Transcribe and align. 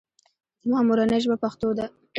زما 0.63 0.79
مورنۍ 0.87 1.19
ژبه 1.23 1.37
پښتو 1.43 1.69
ده 1.77 1.85